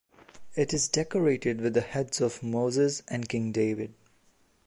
It 0.55 0.73
is 0.73 0.87
decorated 0.89 1.61
with 1.61 1.75
the 1.75 1.81
heads 1.81 2.21
of 2.21 2.41
Moses 2.41 3.03
and 3.07 3.29
King 3.29 3.51
David. 3.51 3.93